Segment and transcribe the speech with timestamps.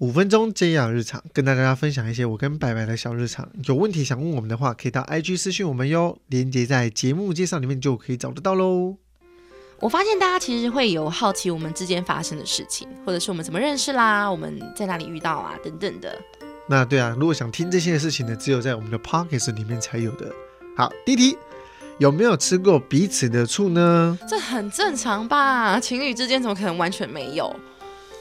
[0.00, 3.46] 五分钟接养日常，跟大家分享一些我跟白白的小日常。
[3.66, 8.96] 有问题想问我们的话，可以到 IG 私讯我们哟，连接在节目介绍里面就可以找得到喽。
[9.78, 16.18] 我发现大家其实会有好奇我们之间发生的事情，或者是我们怎么认识啦，我们在哪里遇到啊，等等的。
[16.66, 20.32] 那对啊，如果想听这些事情呢，只有在我们的 p o c k e t 里面才有的。
[20.78, 21.36] 好，第一题，
[21.98, 24.18] 有没有吃过彼此的醋呢？
[24.26, 25.78] 这很正常吧？
[25.78, 27.54] 情侣之间怎么可能完全没有？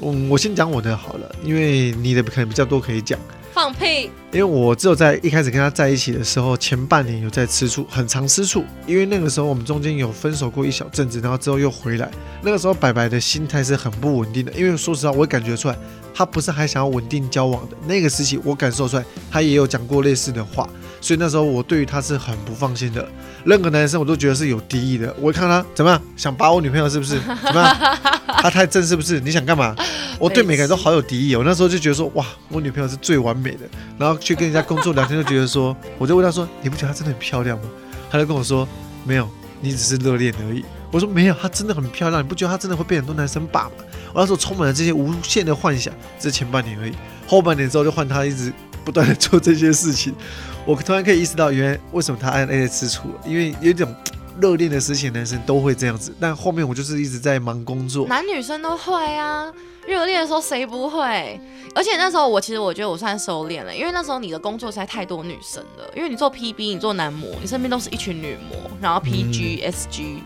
[0.00, 3.18] 嗯，我先讲我的好了，因为你的可能比较多可以讲。
[3.54, 4.10] 放屁！
[4.32, 8.64] 因为我只有在一开始跟他在一起的时候，前半年有在吃醋，很常吃醋。
[8.86, 12.10] 因为那个时候我们中间有分手过一小阵子，然后之后又回来。
[12.40, 15.76] 那个时候白白的心态是很不稳定的，因为说实话，我感觉出来
[16.14, 17.76] 他不是还想要稳定交往的。
[17.86, 20.66] 那个时期我感受出来，他也有讲过类似的话。
[21.02, 23.06] 所以那时候我对于他是很不放心的，
[23.44, 25.14] 任何男生我都觉得是有敌意的。
[25.20, 27.18] 我一看他怎么样，想把我女朋友是不是？
[27.44, 27.98] 怎么样？
[28.40, 29.18] 他太正是不是？
[29.18, 29.74] 你想干嘛？
[30.20, 31.34] 我对每个人都好有敌意。
[31.34, 33.60] 我那时候就觉得说，哇，我女朋友是最完美的。
[33.98, 37.64] 然后去跟人家工作聊天，就觉得说，我就问他说，你不觉得她真的很漂亮吗？
[38.08, 38.66] 他就跟我说，
[39.04, 39.28] 没有，
[39.60, 40.64] 你只是热恋而已。
[40.92, 43.72] 我说没有，她真的很漂亮，你不觉得她真的会被很多男生霸吗？
[44.12, 45.92] 我那时候充满了这些无限的幻想。
[46.18, 46.92] 这是前半年而已，
[47.26, 48.52] 后半年之后就换他一直
[48.84, 50.14] 不断的做这些事情。
[50.66, 53.94] 我突然可以意识到，原来为什么他按 A 吃醋，因为有一种
[54.40, 56.14] 热恋的事情，男生都会这样子。
[56.20, 59.52] 但后面我就是一直在忙工作，男女生都会啊。
[59.84, 61.40] 热恋的时候谁不会？
[61.74, 70.18] 而且那时候我其实我觉得我算收敛了，因为那时候你的工作实在太多女生了，因为你做 PB，你做男模，你身边都是一群女模，然后 PG、SG。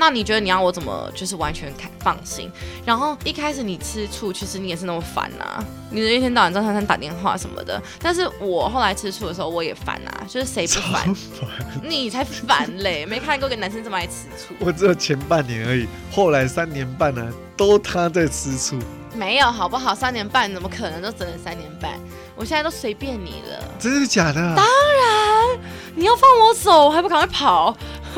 [0.00, 2.50] 那你觉得你要我怎么就是完全开放心？
[2.86, 7.80] 然后一开始你吃醋，其实你也是那么烦呐，你一天到晚张珊珊打电话什么的。
[7.98, 11.14] 但是我后来吃醋的时候，我也烦呐，就是谁不烦？
[11.82, 13.04] 你才烦嘞！
[13.04, 14.54] 没看过个男生这么爱吃醋。
[14.58, 18.78] 我只有前半年而已，后来三年半呢，都他在吃醋。
[19.14, 19.94] 没有好不好？
[19.94, 21.92] 三年半怎么可能都整了三年半？
[22.36, 23.62] 我现在都随便你了。
[23.78, 24.40] 真的假的？
[24.56, 25.58] 当然，
[25.94, 27.76] 你要放我走，我还不赶快跑？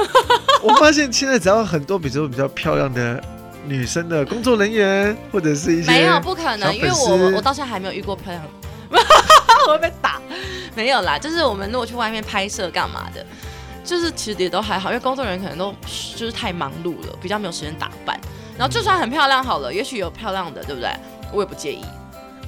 [0.63, 3.23] 我发现现在只要很多，比如说比较漂亮的
[3.67, 8.43] 女生的工作人员，或者是一些没有不可能，因为我我到现在还没有遇过漂亮，
[9.67, 10.21] 我会被打。
[10.75, 13.25] 没有啦，就是我们如果去外面拍摄干嘛的，
[13.85, 15.75] 就是其实也都还好，因为工作人员可能都
[16.17, 18.19] 就是太忙碌了，比较没有时间打扮。
[18.57, 20.91] 然后就算很漂亮好了，也许有漂亮的，对不对？
[21.33, 21.85] 我也不介意。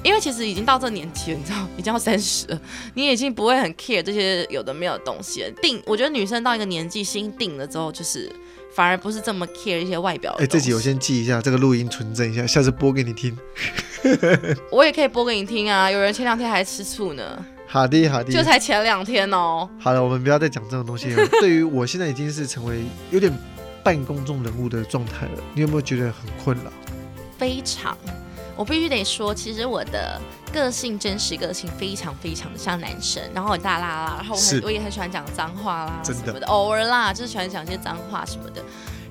[0.05, 2.61] 因为其实已经到这年纪了，你知道，已经要三十了，
[2.93, 5.49] 你已经不会很 care 这些有的没有的东西了。
[5.63, 8.31] 定，我觉得女生到一个年纪，心定了之后，就是
[8.75, 10.31] 反而不是这么 care 一些外表。
[10.37, 13.35] 哎，这集我先记一下，这个录音存证一下，下次 播给你听。
[14.69, 17.43] 我也可以播给你听啊，有人前两天还吃醋呢。
[17.65, 19.67] 好的，好的，就才前两天哦。
[19.79, 21.27] 好了，我们不要再讲这种东西了。
[21.41, 23.35] 对于我现在已经是成为有点
[23.83, 26.71] 半公众人物的状态了，你有没有觉得很困扰？
[27.39, 27.97] 非常。
[28.55, 30.19] 我必须得说，其实我的
[30.53, 38.63] 个性真实个性非常非常的像男生，然后很大啦啦，然后我很我也很喜欢讲脏话啦，什么的，偶尔啦，就是喜欢讲一些脏话什么的。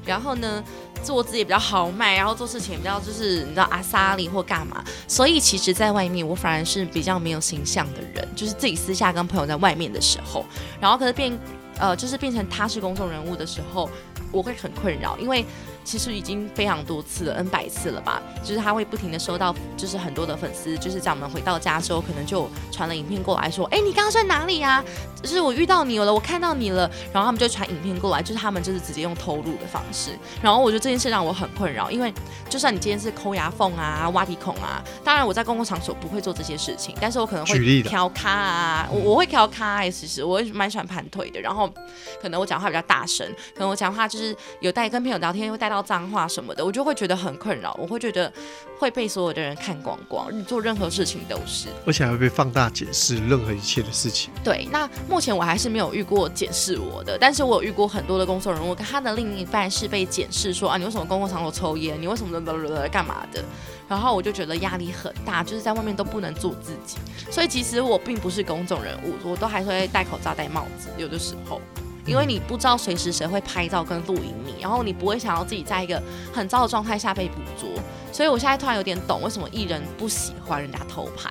[0.07, 0.63] 然后呢，
[1.03, 4.85] 坐姿也比较豪迈，然后做事情也比较就是你知道阿萨里或干嘛。
[5.09, 10.45] 所以其实，在外面我反而是比较没有形象的人，就是自己私下跟朋友在外面的时候，
[10.79, 11.39] 然后可是变
[11.79, 13.89] 呃，就是变成他是公众人物的时候，
[14.35, 15.47] 我会很困扰，因为。
[15.87, 18.23] 其实已经非常多次了，N 百次了吧。
[18.43, 24.83] 就是他会不停的收到，就是很多的粉丝，就是在我们回到家之后，可能就传了影片过来说，哎，你刚刚在哪里呀？
[25.25, 26.89] 就是我遇到你了，我看到你了。
[27.13, 30.11] 然后他们就传影片过来，就是他们就是直接用偷录的方式。
[30.41, 32.11] 然后我觉得这件事让我很困扰，因为
[32.49, 41.39] 就算你今天是抠牙缝啊、挖鼻孔啊，当然我在公共场所不会做这些事情，但是我可能会调咖啊，我我会调咖哎，其实我蛮喜欢盘腿的。
[41.41, 41.71] 然后
[42.23, 45.75] 可能我讲话比较大声，可能我讲话就是有带跟朋友聊天会带到。
[45.75, 48.33] 到脏话什么的，我就会觉得很困扰，我会觉得
[48.79, 50.29] 会被所有的人看光光。
[50.31, 54.33] 你做任何事情都是，而且还会被放大解释任何一切的事情。
[54.45, 61.97] 对，那目前我还是没有遇过检视我的，但是我有遇过很多的工作人物，跟他的另一半是被检视说啊，你为什么公共场所抽烟？
[62.01, 62.33] 你为什么
[62.91, 63.41] 干嘛的？
[63.89, 66.97] 然后我就觉得压力很大，就是在外面都不能做自己。
[67.31, 71.61] 所以其实我并不是公众人物，我都还会戴口罩、戴帽子，有的时候。
[72.07, 76.03] 因为你不知道随时谁会拍照跟录影你，然后你不会想要自己在一个
[76.35, 77.71] 很糟的状态下被捕捉，
[78.13, 81.31] 所以我现在突然有点懂为什么艺人不喜欢人家偷拍，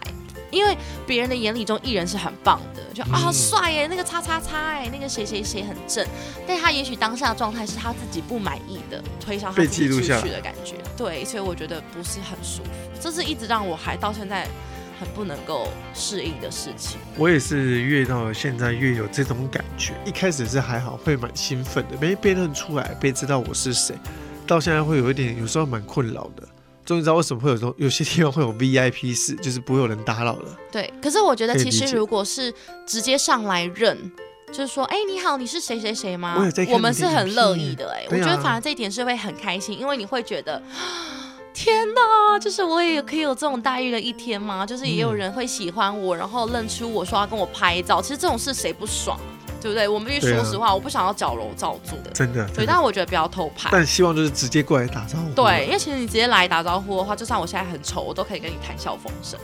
[0.53, 0.77] 因为
[1.07, 6.05] 别人的眼里中艺人是很棒的，就啊帅耶，那个叉叉叉哎，那个谁谁谁很正，
[6.47, 12.69] 但他也许当下的状态是他自己不满意的，推销他自己出去的感觉，对，所以我觉得不是很舒服，
[13.01, 14.47] 这是一直让我还到现在。
[14.99, 16.97] 很不能够适应的事情。
[17.17, 19.93] 我也是越到现在越有这种感觉。
[20.05, 23.95] 一开始是还好，会蛮兴奋的，没被认出来，被知道我是谁。
[24.47, 26.47] 到现在会有一点，有时候蛮困扰的。
[26.85, 30.57] 终于知道为什么会有说 有些地方会有 VIP 室，就是不会有人打扰了。
[30.71, 32.53] 对，可是我觉得其实如果是
[32.85, 33.97] 直接上来认，
[34.47, 36.35] 就是说，哎，你好，你是谁谁谁吗？
[36.69, 40.61] 我们是很乐意的，哎，我觉得反而这一点是会很开心，因为你会觉得，
[41.53, 44.65] 天哪，就是我也可以有这种待遇的一天吗？
[44.65, 49.19] 就是也有人会喜欢我，然后认出我说要跟我拍照，其实这种事谁不爽？
[49.63, 49.87] 对不对？
[49.87, 52.45] 我们必须说实话，我不想要矫揉造作的，真的。
[52.49, 53.69] 对，但我觉得不要偷拍。
[53.71, 55.29] 但希望就是直接过来打招呼。
[55.33, 59.39] 对，因为其实你直接来打招呼的话，就算我现在很丑，我都可以跟你谈笑风生。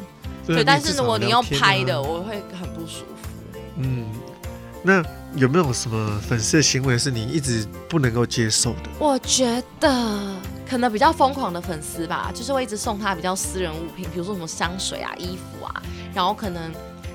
[0.45, 3.29] 对，但是如果你用拍的，我会很不舒服。
[3.77, 4.07] 嗯，
[4.83, 5.01] 那
[5.37, 8.89] 有没有什么粉丝的行为是你一直不能够接受的？
[8.99, 10.35] 我觉得
[10.69, 15.81] 可能比较疯狂的粉丝吧，就是会一直送他比较私人物品，比如说什么香水啊、衣服啊，
[16.13, 16.69] 然后可能。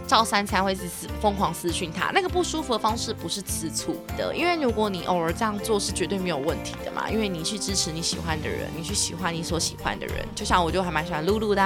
[0.06, 11.62] 照三餐会是私疯狂私讯他，那个不舒服的方式不是吃醋的，因为如果你偶尔这样做是绝对没有问题的嘛，因为你去支持你喜欢的人，你去喜欢你所喜欢的人，就像我就还蛮喜欢露露的，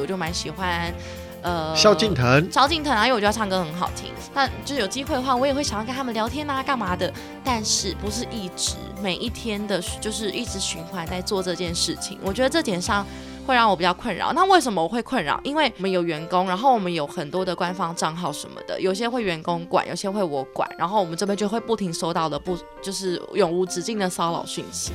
[0.00, 0.94] 我就蛮喜欢
[1.42, 7.12] 呃萧敬腾，萧敬腾啊，因为我觉得唱歌很好听，那就是有机会的话，我也会想要跟他们聊天啊，干嘛的，
[7.42, 13.04] 但是不是一直每一天的，就是一直循环在做这件事情，我觉得这点上。
[13.46, 14.32] 会让我比较困扰。
[14.32, 15.40] 那为什么我会困扰？
[15.44, 24.92] 因为我们有员工，然后我们有很多的官方账号什么的，有些会员工管，有些会我管，然后我们这边就会不停收到的不就是永无止境的骚扰讯息，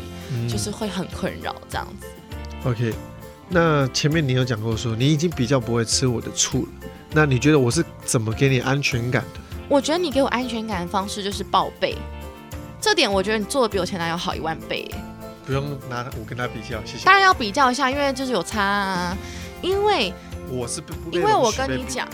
[0.49, 2.07] 就是会很困扰这样子。
[2.65, 2.93] OK，
[3.49, 6.67] 那前面你有讲过说你已经比较不会吃我的醋了，
[7.11, 9.39] 那你觉得我是怎么给你安全感的？
[9.69, 11.95] 我觉得你给我安全感的方式就是报备，
[12.79, 14.89] 这点我觉得你做的比我前男友好一万倍。
[15.47, 17.05] 不用拿我跟他比较，谢谢。
[17.05, 19.17] 当然要比较一下，因为就是有差啊。
[19.61, 20.13] 因为
[20.51, 22.05] 我是不，因为我跟你讲，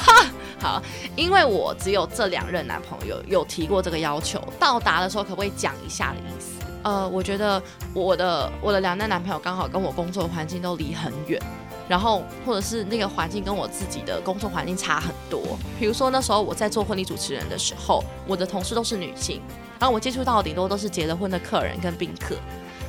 [0.60, 0.80] 好，
[1.16, 6.62] 因为我只有这两任男朋友有提过这个要求，到达的时候可不可以讲一下的意思？
[6.82, 7.60] 呃，我觉得
[7.94, 11.42] 我的我的两任男朋友刚好跟我工作环境都离很远，
[11.88, 15.58] 然后或者是那个环境跟我自己的工作环境差很多。
[15.80, 19.42] 比如说那时候我在做婚礼主持人的时候，我的同事都是女性，
[19.80, 22.36] 然后我接触到顶多都是结了婚的客人跟宾客。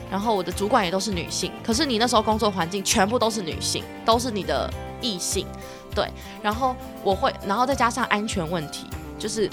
[0.10, 4.72] 然后我的主管也都是女性，可是你那时候工作环境全部都是女性，都是你的
[5.02, 5.46] 异性，
[5.94, 6.10] 对。
[6.42, 8.88] 然后我会，然后再加上安全问题，
[9.20, 9.50] 就是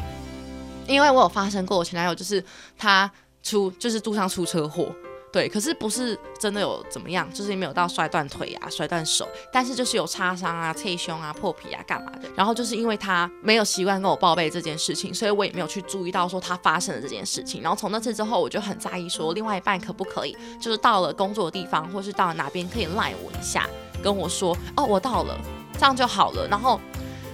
[0.87, 2.43] 因为我有发生过，我前男友就是
[2.79, 3.11] 他
[3.43, 4.95] 出就是路上出车祸。
[5.35, 12.29] 对，可是不是真的有怎么样，就是没有到摔断腿啊、摔断手，但是就是有擦伤啊、脆胸啊、破皮啊、干嘛的。
[12.37, 17.61] 然后就是因为他没有习惯跟我报备这件事情，所以我也没有去注意到说他发生了这件事情。
[17.61, 23.69] 然后从那次之后，我就很在意说另外一半可不可以，就是到了工作的地方或是到哪边可以赖我一下，
[24.05, 25.37] 跟我说哦我到了，
[25.73, 26.47] 这样就好了。
[26.47, 26.81] 然后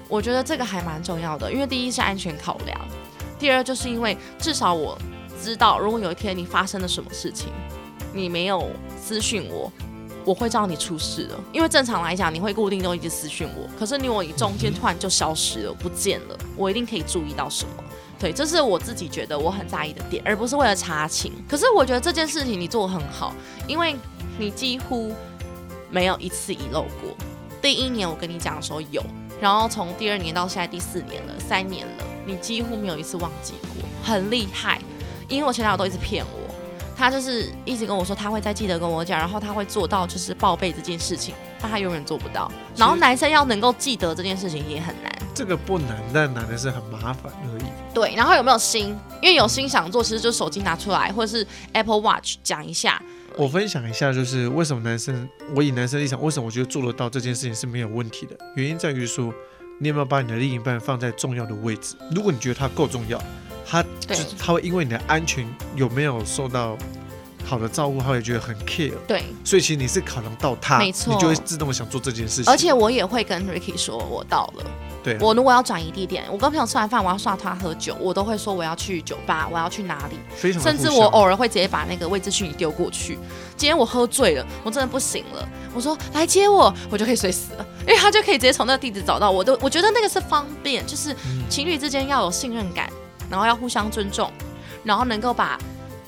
[0.08, 2.80] 我觉得这个还蛮重要的，因为第一是安全考量，
[3.38, 4.98] 第二就是因为至少我
[5.38, 7.52] 知道如果有一天你发生了什么事情。
[8.12, 8.70] 你没有
[9.00, 9.72] 私讯我，
[10.24, 11.40] 我会知道你出事了。
[11.52, 13.68] 因为正常来讲，你会固定都一直私讯我。
[13.78, 17.84] 可是你我你中间突然就消失了，不见了，我一定可以注意到什么。
[18.18, 21.32] 对，这是我自己觉得我很在意的点，而不是为了查情。
[21.48, 23.32] 可是我觉得这件事情你做的很好，
[23.66, 23.96] 因为
[24.38, 25.14] 你几乎
[25.90, 27.16] 没有一次遗漏过。
[27.62, 29.02] 第一年我跟你讲的时候有，
[29.40, 34.80] 然后从第二年到现在第四年了，三年了，你几乎没有一次忘记过，很厉害。
[35.28, 36.39] 因为我前男友都一直骗我。
[37.00, 42.52] 他就是一直跟我说他会再记得跟我讲，然后他会做到就是报备这件事情，但他永远做不到。
[42.76, 45.10] 然后男生要能够记得这件事情也很难。
[45.34, 47.64] 这个不难，但难的是很麻烦而已。
[47.94, 48.94] 对，然后有没有心？
[49.22, 53.02] 因为有心想做，其实就手机拿出来，或者是 Apple Watch 讲一下。
[53.34, 58.36] 我分享一下，就是为什么男生，我以男生立场，为什么我觉得做得到这件事情是没有问题的？
[58.56, 59.32] 原因在于说，
[59.78, 61.96] 你有没有把你的另一半放在重要的位置？
[62.14, 63.18] 如果你觉得他够重要。
[63.72, 65.46] 他就他会因为你的安全
[65.76, 66.76] 有没有受到
[67.50, 68.92] 好的照顾，他会觉得很 care。
[69.08, 72.52] 对，所以其实你是考量到他，没错，你就会自动想做这件事情。
[72.52, 74.64] 而且我也会跟 Ricky 说，我到了。
[75.02, 80.16] 对，我如果要转移地点，我跟朋友吃完饭，我要刷他喝酒，我都会说我要去酒吧，我要去哪里。
[80.36, 80.62] 非常。
[80.62, 83.18] 甚至我偶尔会直接把那个位置讯息丢过去。
[83.56, 89.42] 今天我喝醉了，我真的不行了，我说来接我，我就可以睡死了，因为他就可以直接从那个地址找到我。
[89.42, 91.16] 都我觉得那个是方便，就是
[91.48, 92.88] 情侣之间要有信任感。
[93.30, 94.28] 然后要互相尊重，
[94.82, 95.56] 然后能够把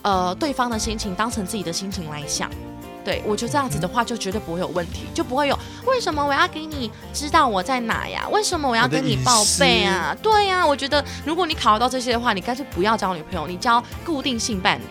[0.02, 2.50] 呃对方的心情当成自己的心情来想，
[3.04, 8.28] 对我觉得这样子的话就绝对不会有问题，就不会有为什么我要给你知道我在哪呀？
[8.30, 10.16] 为什么我要跟你报备啊？
[10.22, 14.84] 对呀，我觉得如果你考虑到这些的话，你干脆不要交女朋友，你交固定性伴侣。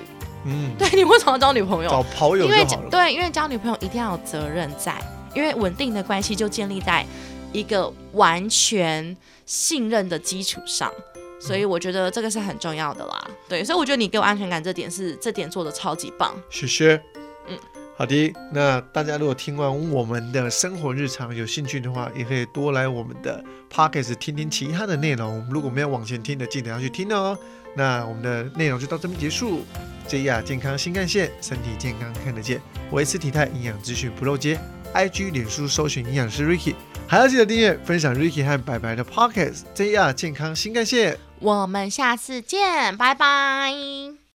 [0.46, 1.90] 嗯，对你为什么要交女朋友？
[1.90, 5.00] 找跑友因为对，因为交女朋友一定要有责任在，
[5.36, 7.06] 因为稳定的关系就建立在
[7.54, 9.16] 一个完全
[9.46, 10.92] 信任的基础上。
[11.42, 17.02] 所以我觉得这个是很重要的啦，对，所以我觉得你给我安全感这点是这点做的超级棒，谢谢。
[17.48, 17.58] 嗯，
[17.98, 23.44] 好的，那大家如果听完我们的生活日常有兴趣的话，也可以多来我们的
[23.74, 25.46] podcast 听听其他的内容。
[25.50, 27.38] 如果没有往前听的，记得要去听哦。
[27.76, 29.66] 那我们的内容就到这边结束。
[30.08, 34.60] JR 健康新干线，身体健康看得见，维持体态营养资讯不漏接。
[34.94, 36.76] IG 脸书搜寻营养师 Ricky，
[37.12, 44.21] 还要记得订阅分享 Ricky 和白白的 Pocket ZR 健康新干线，我们下次见，拜拜。